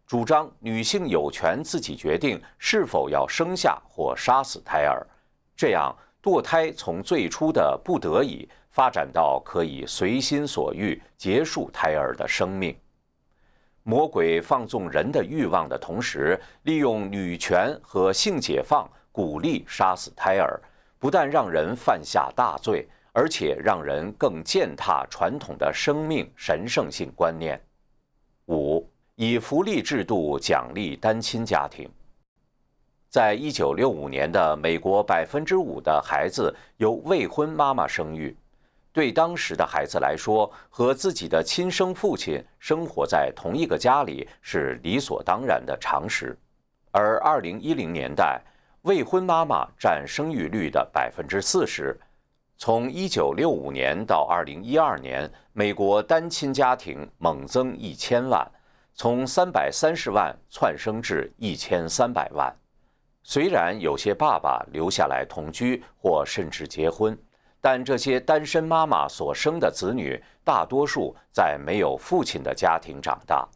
[0.07, 5.05] 主张女性有权自己决定是否要生下或杀死胎儿，
[5.53, 8.47] 这样堕胎从最初的不得已。
[8.69, 12.73] 发展到可以随心所欲结束胎儿的生命，
[13.83, 20.59] 魔鬼放纵人的欲望的同时，利用女权和性解放鼓励杀死胎儿，
[20.97, 27.61] 不但让人犯下大罪，而且让人更践踏传统的生命神圣性观念。
[28.47, 31.89] 五、以福利制度奖励单亲家庭。
[33.09, 38.35] 在一九六五年的美国，百分之五的孩子由未婚妈妈生育。
[38.93, 46.37] 对当时的孩子来说，和自己的亲生父亲生活在同一个家里是理所当然的常识。
[46.91, 48.39] 而2010年代，
[48.83, 51.99] 未婚妈妈占生育率的百分之四十。
[52.55, 58.47] 从1965年到2012年，美国单亲家庭猛增一千万，
[58.93, 62.55] 从330万窜升至1300万。
[63.23, 67.17] 虽然有些爸爸留下来同居或甚至结婚。
[67.65, 73.47] 但这些单身妈妈所生的子女，大多数在没有父亲的家庭长大。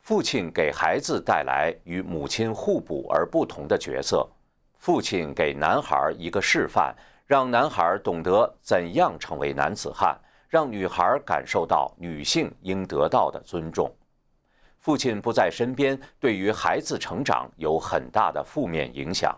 [0.00, 4.28] 父亲给孩子带来与母亲互补而不同的角色。
[4.76, 10.14] 父亲给男孩一个示范，让男孩懂得怎样成为男子汉，
[10.50, 13.90] 让女孩感受到女性应得到的尊重。
[14.78, 19.34] 父亲不在身边，对于孩子成长有很大的负面影响。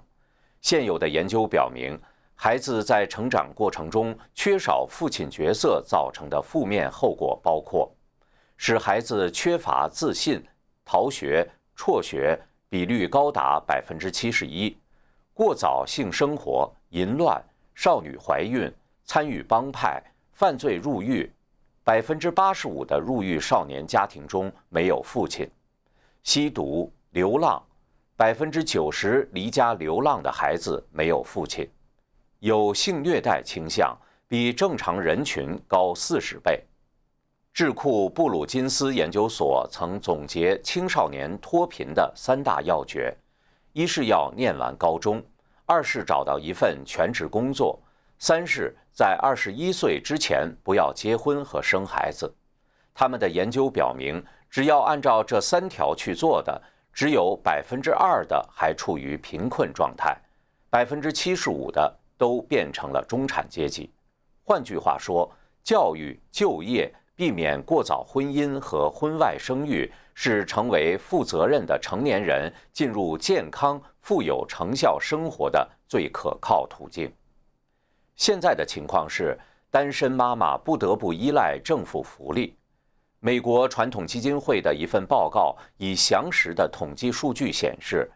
[0.61, 1.96] 现有的研究表明。
[2.43, 7.95] 孩子在成长过程中缺少父亲角色造成的负面后果包括：
[8.57, 10.43] 使孩子缺乏自信、
[10.82, 14.74] 逃学、辍学比率高达百分之七十一；
[15.34, 17.38] 过早性生活、淫乱、
[17.74, 18.72] 少女怀孕、
[19.05, 21.30] 参与帮派、犯罪入狱，
[21.84, 25.47] 百分之八十五的入狱少年家庭中没有父亲；
[26.22, 27.62] 吸毒、流浪，
[28.16, 31.68] 百分之九十离家流浪的孩子没有父亲。
[32.41, 33.95] 有性虐待倾向，
[34.26, 36.64] 比正常人群高四十倍。
[37.53, 43.14] 智库布鲁金斯研究所曾总结青少年脱贫的三大要诀：
[43.74, 45.22] 一是要念完高中，
[45.66, 47.78] 二是找到一份全职工作，
[48.18, 52.32] 三是在二十一岁之前不要结婚和生孩子。
[52.95, 60.16] 他们的研究表明，只要按照这三条去做的，只有百分之二的还处于贫困状态，
[60.70, 63.88] 百分之七十五的都变成了中产阶级。
[64.44, 65.26] 换句话说，
[65.64, 66.94] 教育、就业。
[67.16, 77.12] 避免过早婚姻和婚外生育是成为负责任的成年人、进入健康、富有成效生活的最可靠途径。
[78.16, 79.38] 现在的情况是，
[79.70, 82.56] 单身妈妈不得不依赖政府福利。
[83.18, 88.10] 美国传统基金会的一份报告以详实的统计数据显示，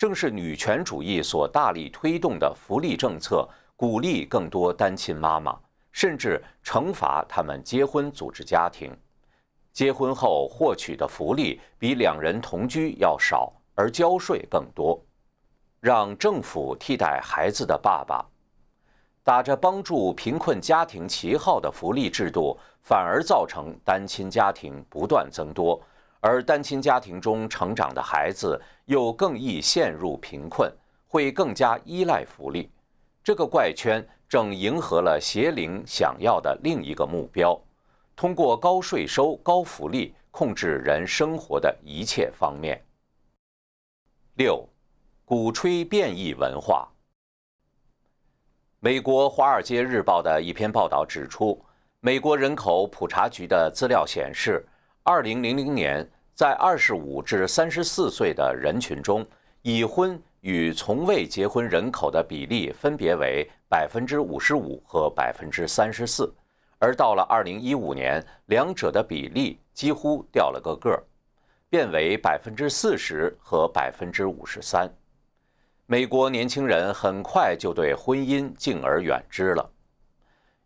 [0.00, 3.46] 正是女权主义所大力推动的福利政策，
[3.76, 5.54] 鼓励更多单亲妈妈。
[5.92, 8.96] 甚至惩罚他们结婚组织家庭，
[9.74, 14.98] 结婚后获取的福利比两人同居要少，而交税更多，
[15.80, 18.24] 让政府替代孩子的爸爸，
[19.22, 25.78] 打着帮助贫困家庭旗号的福利制度，反而造成单亲家庭不断增多，
[26.20, 30.72] 而单亲家庭中成长的孩子又更易陷入贫困，
[31.08, 32.70] 会更加依赖福利，
[33.22, 34.06] 这个怪圈。
[34.28, 37.60] 正迎合了邪灵想要的另一个目标，
[38.14, 42.80] 通过高税收、高福利控制人生活的一切方面。
[44.36, 44.64] 六，
[45.24, 46.88] 鼓吹变异文化。
[48.78, 51.60] 美国《华尔街日报》的一篇报道指出，
[51.98, 54.64] 美国人口普查局的资料显示，
[55.02, 59.26] 二零零零年在二十五至三十四岁的人群中，
[59.62, 60.20] 已婚。
[60.42, 66.32] 与从未结婚人口的比例分别为百分之五十五和百分之三十四，
[66.78, 71.04] 而到了二零一五年，两者的比例几乎掉了个个儿，
[71.68, 74.90] 变为百分之四十和百分之五十三。
[75.84, 79.70] 美国年轻人很快就对婚姻敬而远之了，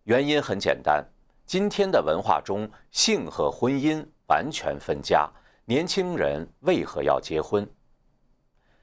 [0.05, 1.05] 原因很简单：
[1.45, 5.29] 今天的文化中，性和婚姻完全分家，
[5.64, 7.66] 年轻人为何要结婚？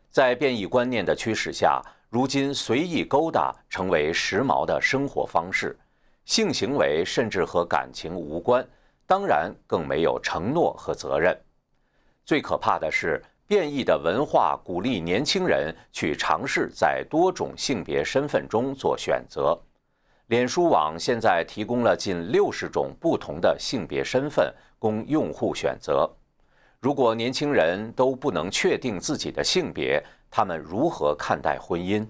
[0.10, 5.80] 在变异观念的驱使下，如今随意勾搭成为时髦的生活方式，
[6.26, 8.68] 性行为甚至和感情无关，
[9.08, 11.36] 当然更没有承诺和责任。
[12.26, 19.60] 最可怕的是，变异的文化鼓励年轻人去尝试在多种性别身份中做选择。
[20.28, 26.10] 脸书网现在提供了近六十种不同的性别身份供用户选择。
[26.80, 32.04] 如果年轻人都不能确定自己的性别，他们如何看待婚姻？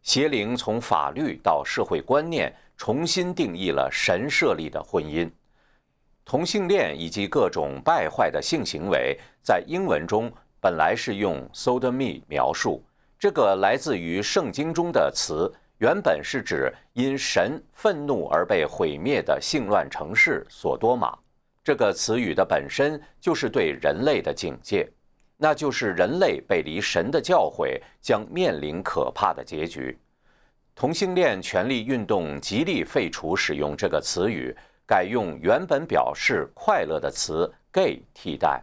[0.00, 5.30] 邪灵从法律到社会观念重新定义了神设立的婚姻。
[6.24, 12.82] 同性恋以及各种败坏的性行为，在英文中本来是用 “sodomy” 描述，
[13.18, 21.14] 这个来自于圣经中的词，原本是指因神愤怒而被毁灭的性乱城市索多玛。
[21.64, 24.86] 这个词语的本身就是对人类的警戒，
[25.38, 29.98] 那就是人类背离神的教诲，将面临可怕的结局。
[30.74, 34.54] 同性恋权利运动极力废除使用这个词语，
[34.86, 38.62] 改用原本表示快乐的词 “gay” 替代，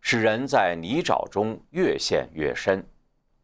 [0.00, 2.84] 使人在泥沼中越陷越深。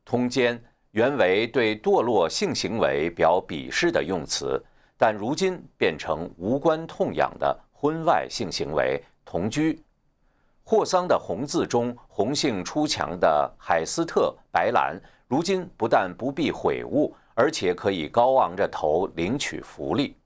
[0.05, 4.61] 通奸原为对堕落性行为表鄙视的用词，
[4.99, 7.57] 但如今变成无关痛痒的。
[7.87, 9.81] 婚外性行为、同居，
[10.65, 20.17] 霍桑的《红字》中红杏出墙的海斯特·白兰，如今不但不必悔悟，而且可以高昂着头领取福利。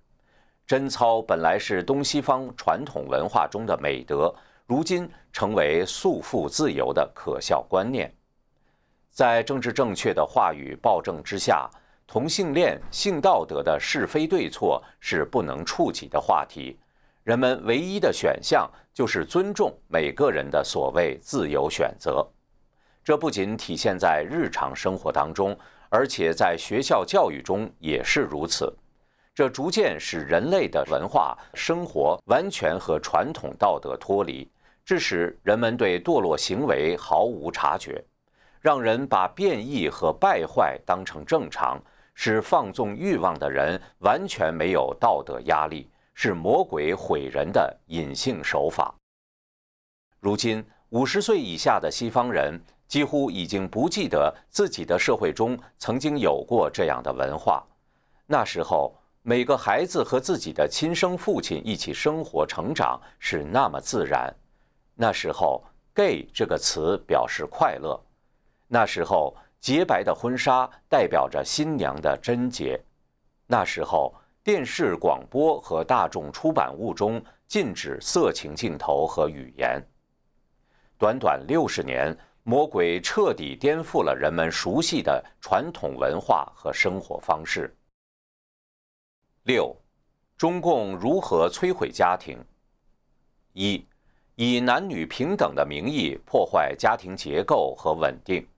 [0.67, 4.35] 贞操本来是东西方传统文化中的美德，
[4.65, 8.11] 如今成为束缚自由的可笑观念。
[9.11, 11.69] 在政治正确的话语暴政之下，
[12.07, 16.79] 同性恋性道德的是非对错是不能触及的话题。
[17.31, 22.27] 人们唯一的选项就是尊重每个人的所谓自由选择，
[23.05, 25.57] 这不仅体现在日常生活当中，
[25.89, 28.77] 而且在学校教育中也是如此。
[29.33, 34.51] 这逐渐使人类的文化生活完全和传统道德脱离，
[34.85, 38.05] 致使人们对堕落行为毫无察觉，
[38.61, 41.81] 让人把变异和败坏当成正常，
[42.13, 45.89] 使放纵欲望的人完全没有道德压力。
[46.23, 48.95] 是魔鬼毁人的隐性手法。
[50.21, 57.65] 如今，五十岁以下的西方人几乎已经不记得自己的社会中曾经有过这样的文化。
[58.27, 64.31] 那时候，每个孩子和自己的亲生父亲一起生活成长是那么自然。
[64.95, 65.65] 那时候
[65.95, 67.99] ，“gay” 这个词表示快乐。
[68.69, 72.79] 那时候，洁白的婚纱代表着新娘的贞洁。
[73.47, 79.83] 那时候，电视、广播和大众出版物中禁止色情镜头和语言。
[80.97, 87.75] 短短六十年，魔鬼彻底颠覆了人们熟悉的传统文化和生活方式。
[89.43, 89.77] 六，
[90.37, 92.39] 中共如何摧毁家庭？
[93.53, 93.85] 一。
[94.37, 98.49] 以男女平等的名义破坏家庭结构和稳定。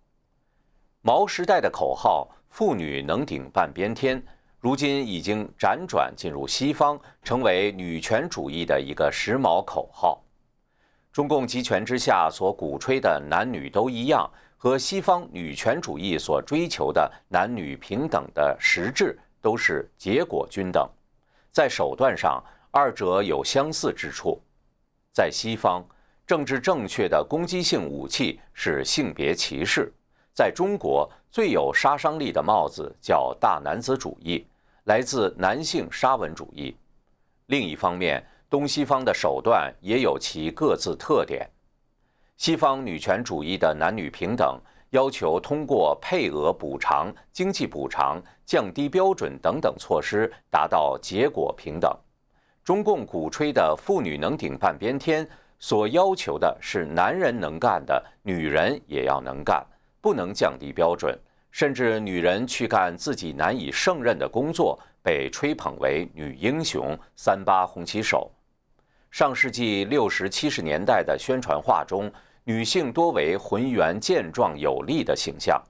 [1.01, 4.25] 毛时代的口号“妇女能顶半边天”，
[4.63, 10.23] 如今已经辗转进入西方，成为女权主义的一个时髦口号。
[11.13, 20.89] 中共集权之下所鼓吹的“男女都一样”，和西方女权主义所追求的男女平等的实质都是结果均等，
[21.51, 22.41] 在手段上，
[22.71, 24.41] 二者有相似之处。
[25.13, 25.85] 在西方，
[26.25, 29.91] 政治正确的攻击性武器是性别歧视；
[30.33, 34.47] 在中国，最有杀伤力的帽子叫大男子主义，
[34.85, 36.77] 来自男性沙文主义。
[37.47, 41.49] 另一方面，东西方的手段也有其各自特点。
[42.37, 44.61] 西方女权主义的男女平等
[44.91, 51.97] 要求通过配额补偿、经济补偿、降低标准等等措施达到结果平等。
[52.65, 55.29] 中共鼓吹的“妇女能顶半边天”，
[55.59, 59.65] 所要求的是男人能干的，女人也要能干，
[60.01, 61.17] 不能降低标准。
[61.53, 68.29] 甚至女人去干自己难以胜任的工作，被吹捧为女英雄、三八红旗手。
[69.11, 72.11] 上世纪六十七十年代的宣传画中，
[72.45, 75.63] 女性多为浑圆健壮有力的形象。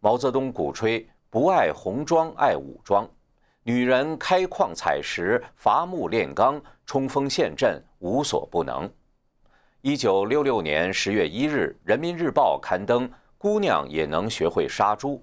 [0.00, 3.08] 毛泽东鼓吹“不爱红装，爱武装”。
[3.62, 8.90] 女人开矿采石、伐木炼钢、冲锋陷阵，无所不能。
[9.82, 15.16] 一九六六年十月一日，《人民日报》刊登《姑娘也能学会杀猪》，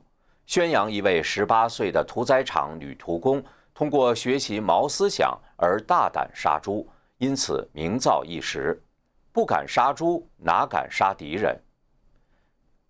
[0.46, 3.44] 宣扬一位十八岁的屠宰场女屠工
[3.74, 6.88] 通过学习毛思想而大胆杀猪，
[7.18, 8.82] 因此名噪一时。
[9.32, 11.60] 不敢杀猪，哪敢杀敌人？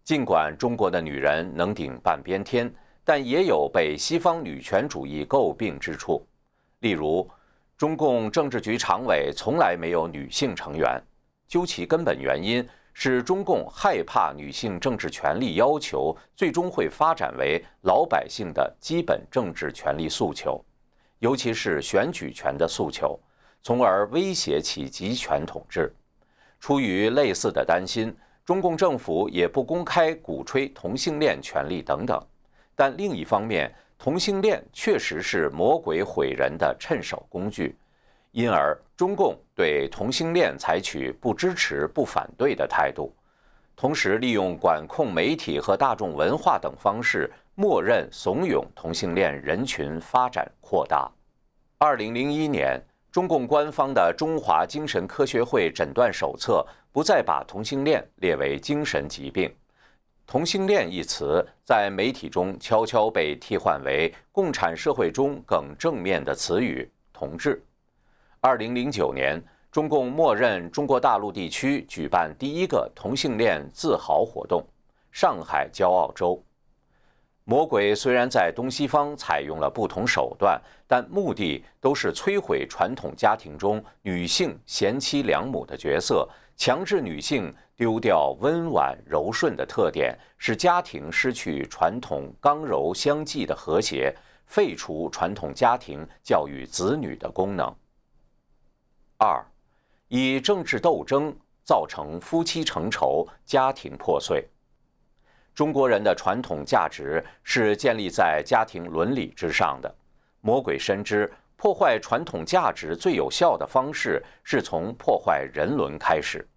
[0.03, 2.73] 尽管中国的女人能顶半边天。
[3.07, 6.25] 但也有被西方女权主义诟病之处，
[6.79, 7.29] 例如，
[7.77, 10.99] 中共政治局常委从来没有女性成员。
[11.47, 20.63] 究其根本原因，是中共害怕女性政治权利要求最终会发展为老百姓的基本政治权利诉求，
[21.19, 23.19] 尤其是选举权的诉求，
[23.61, 25.93] 从而威胁其集权统治。
[26.57, 28.15] 出于类似的担心，
[28.45, 32.17] 中共政府也不公开鼓吹同性恋权利等等。
[32.77, 37.77] 但另一方面，同性恋确实是魔鬼毁人的趁手工具，
[38.31, 43.13] 因而中共对同性恋采取不支持、不反对的态度，
[43.75, 51.11] 同时利用管控媒体和大众文化等方式，默认怂恿同性恋人群发展扩大。
[51.77, 52.81] 二零零一年，
[53.11, 59.53] 中共官方的《中华精神科学会诊断手册》不再把同性恋列为精神疾病。
[60.25, 67.61] 同性恋一词在媒体中悄悄被替换为共产社会中更正面的词语“同志”。
[68.47, 74.63] 二零零九年，中共默认中国大陆地区举办第一个同性恋自豪活动——
[75.11, 76.39] 上海骄傲周。
[77.43, 87.51] 魔鬼虽然在东西方采用了不同手段，但目的都是摧毁传统家庭中女性贤妻良母的角色，强制女性。
[87.75, 94.15] 丢掉温婉柔顺的特点，使家庭失去传统刚柔相济的和谐，
[94.45, 97.75] 废除传统家庭教育子女的功能。
[99.25, 99.43] 二，
[100.07, 104.47] 以政治斗争造成夫妻成仇、家庭破碎。
[105.55, 109.95] 中国人的传统价值是建立在家庭伦理之上的。
[110.41, 116.47] 魔鬼深知，破坏传统价值最有效的方式是从破坏人伦开始。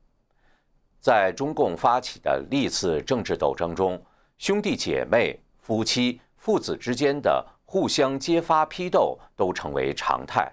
[1.00, 3.98] 在中共发起的历次政治斗争中，
[4.36, 10.52] 兄弟姐妹、夫妻、父子之间的互相揭发批斗都成为常态，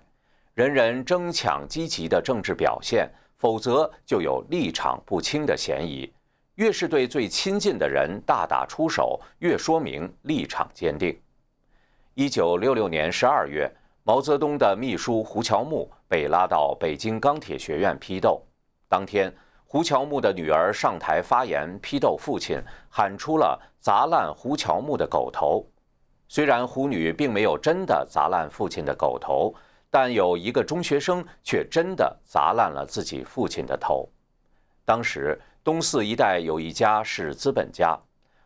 [0.55, 6.09] 人人争抢积极的政治表现，否则就有立场不清的嫌疑。
[6.55, 11.19] 越是对最亲近的人大打出手，越说明立场坚定。
[12.13, 13.69] 一九六六年十二月，
[14.03, 18.41] 毛泽东的秘书胡乔木被拉到北京钢铁学院批斗，
[18.87, 19.31] 当天。
[19.67, 25.65] 胡乔木的女儿上台发言批斗父亲，喊出了“砸烂胡乔木的狗头”。
[26.29, 29.53] 虽然胡女并没有真的砸烂父亲的狗头，
[29.95, 34.05] 但有一个中学生却真的砸烂了自己父亲的头。
[34.83, 37.97] 当时东四一带有一家是资本家，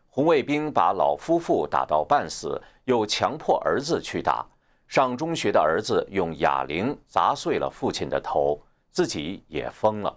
[0.08, 4.46] 红卫兵把老夫妇打到半死，又强迫儿子去打。
[4.86, 10.16] 上中学的儿子用哑铃砸碎了父亲的头，自己也疯了。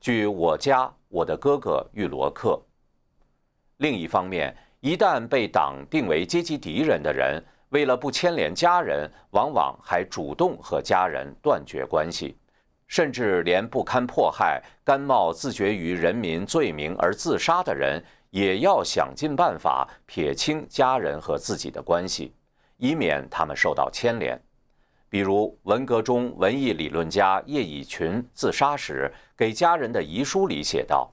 [0.00, 2.60] 据我家我的哥哥玉罗克。
[3.76, 4.52] 另一方面。
[4.82, 12.36] 一旦被党定为阶级敌人的人，为了不牵连家人，往往还主动和家人断绝关系，
[12.86, 22.34] 甚至连不堪迫害、甘冒自绝于人民罪名而自杀的人，也要想尽办法撇清家人和自己的关系，
[22.76, 24.40] 以免他们受到牵连。
[25.08, 31.12] 比如文革中文艺理论家叶以群自杀时，给家人的遗书里写道：“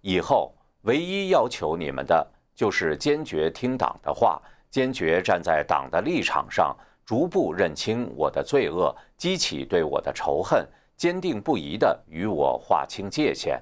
[0.00, 4.38] 以后唯一要求你们的。”就是坚决听党的话，
[4.70, 10.66] 坚决站在党的立场上，逐步认清我的罪恶，激起对我的仇恨，
[10.96, 13.60] 坚定不移地与我划清界限。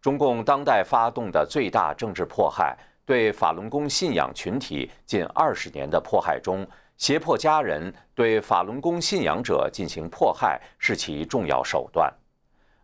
[0.00, 6.66] 中共当代发动的最大政治迫害，对法轮功信仰群体近二十年的迫害中，
[6.96, 12.12] 胁迫家人对法轮功信仰者进行迫害是其重要手段。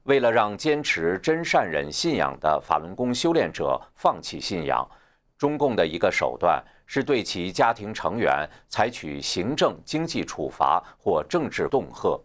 [0.04, 4.88] 为了让坚持真善忍信仰的法轮功修炼者放弃信仰，
[5.36, 12.18] 中共的一个手段是对其家庭成员采取行政、经济处罚或政治恫吓，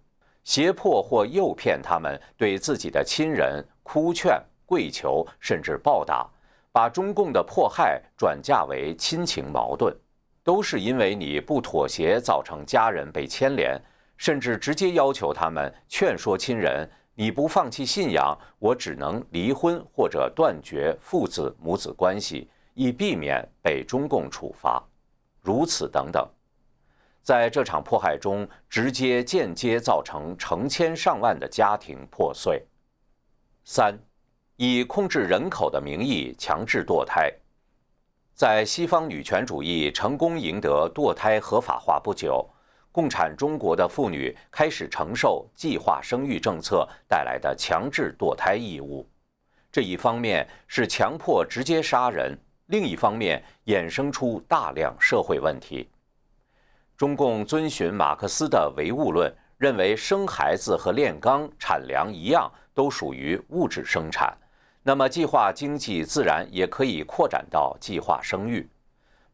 [0.46, 6.26] 胁迫或诱骗他们对自己的亲人哭劝、跪求，甚至暴打，
[6.72, 9.94] 把中共的迫害转嫁为亲情矛盾，
[10.46, 13.78] 都是因为你不妥协造成家人被牵连，
[14.16, 16.90] 甚至直接要求他们劝说亲人。
[17.16, 24.84] 你不放弃信仰，我只能离婚或者断绝父子母子关系，以避免被中共处罚。
[25.42, 26.28] 如此等等，
[27.22, 32.66] 在这场迫害中，直接间接造成成千上万的家庭破碎。
[33.66, 33.98] 三，
[34.56, 37.32] 以控制人口的名义强制堕胎，
[38.34, 42.50] 在西方女权主义成功赢得堕胎合法化不久。
[42.92, 49.10] 共产中国的妇女开始承受计划生育政策带来的强制堕胎义务，
[49.72, 52.38] 这一方面是强迫直接杀人，
[52.74, 55.88] 另一方面衍生出大量社会问题。
[56.98, 64.36] 中共遵循马克思的唯物论，认为生孩子和炼钢产粮一样，都属于物质生产，
[64.82, 68.68] 那么计划经济自然也可以扩展到计划生育。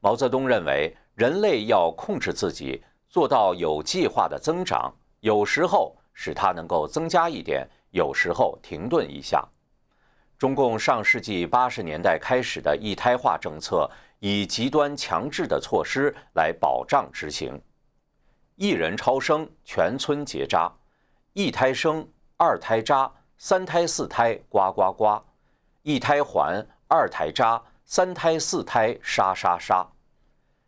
[0.01, 2.83] 毛泽东认为，人类要控制自己。
[3.07, 9.47] 做到有计划的增长，有时候使它能够增加一点，有时候停顿一下。
[10.39, 13.87] 中共上世纪八十年代开始的一胎化政策，
[14.19, 17.61] 以极端强制的措施来保障执行：
[18.55, 20.71] 一人超生，全村结扎；
[21.33, 25.21] 一胎生，二胎扎，三胎四胎呱呱呱；
[25.83, 29.85] 一胎还，二胎扎，三胎四胎杀杀杀。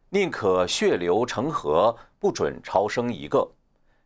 [0.09, 1.97] 宁可血流成河。
[2.21, 3.51] 不准超生一个，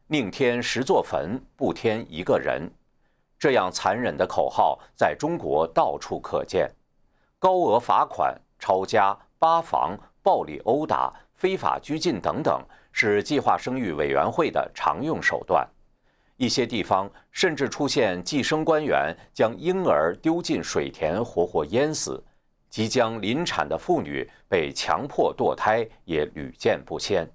[0.07, 2.71] 宁添十座坟，不添一个人。
[3.37, 6.69] 这样残忍的口号在中国到处可见。
[7.37, 12.59] 高额罚款、抄家、扒房、暴力殴打、非法拘禁等等，
[12.91, 15.67] 是计划生育委员会的常用手段。
[16.37, 22.21] 一些地方甚至出现计生官员将婴儿丢进水田，活活淹死；
[22.69, 27.29] 即将临产的妇女被强迫堕胎，也屡见不鲜。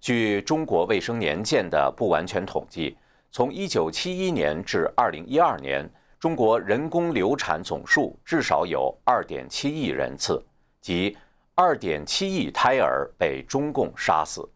[0.00, 2.96] 据中国卫生年鉴的不完全统计，
[3.30, 10.42] 从1971年至2012年，中国人工流产总数至少有2.7亿人次，
[10.80, 11.16] 即
[11.56, 14.48] 2.7亿胎儿被中共杀死。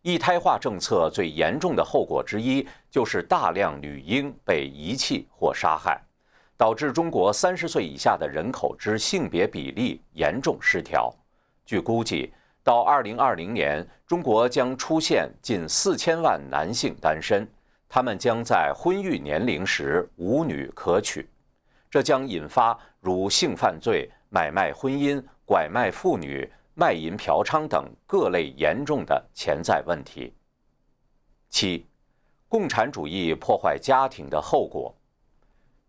[0.00, 6.00] 一胎化政策最严重的后果之一，就是大量女婴被遗弃或杀害，
[6.56, 11.14] 导致中国30岁以下的人口之性别比例严重失调。
[11.64, 12.32] 据估计，
[12.64, 17.46] 到二零二零年，中国将出现近四千万男性单身，
[17.94, 21.28] 他们将在婚育年龄时无女可娶，
[21.90, 30.32] 这将引发如性犯罪、买卖婚姻、拐卖妇女、卖淫嫖娼等各类严重的潜在问题。
[31.50, 31.86] 七，
[32.48, 34.96] 共产主义破坏家庭的后果。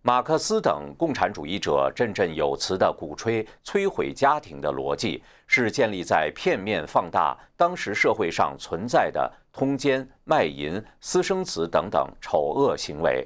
[0.01, 13.25] 马克思等共产主义者振振有词地鼓吹摧毁家庭的逻辑，是建立在片面放大当时社会上存在的通奸、卖淫、私生子等等丑恶行为。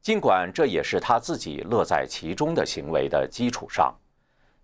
[0.00, 3.92] 尽管这也是他自己乐在其中的行为的基础上，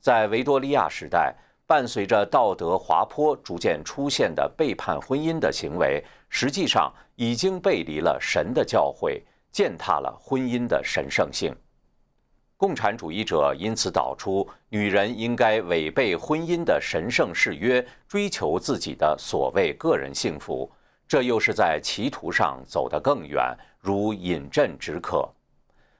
[0.00, 1.34] 在维多利亚时代，
[1.66, 11.54] 伴随着道德滑坡逐渐出现的背叛婚姻的行为，实际上已经背离了神的教诲，践踏了婚姻的神圣性。
[12.56, 20.70] 共产主义者因此导出，女人应该违背婚姻的神圣誓约，追求自己的所谓个人幸福。
[21.10, 25.28] 这又是在歧途上走得更远，如饮鸩止渴。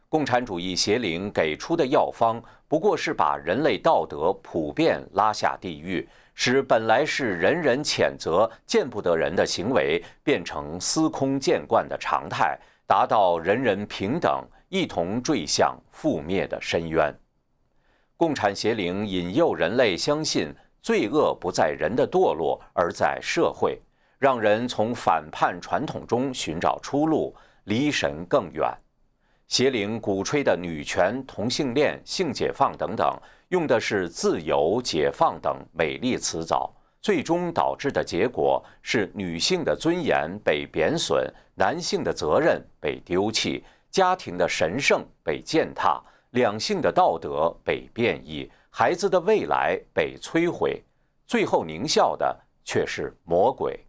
[0.08, 12.56] 共产主义邪灵给出的药方，不过是把人类道德普遍拉下地狱，使本来是人人谴责、见不得人的行为，变成司空见惯的常态，
[12.86, 17.12] 达到人人平等，一同坠向覆灭的深渊。
[18.16, 23.80] 共产邪灵引诱人类相信，罪恶不在人的堕落，而在社会，
[24.20, 28.70] 让人从反叛传统中寻找出路，离神更远。
[29.48, 33.18] 邪灵鼓吹的女权、同性恋、性解放等等，
[33.48, 45.98] 用的是自由、解放等美丽词藻，最终导致的结果是女性的尊严被贬损，男性的责任被丢弃，家庭的神圣被践踏，
[46.32, 50.84] 两性的道德被变异，孩子的未来被摧毁，
[51.26, 53.82] 最后狞笑的却是魔鬼。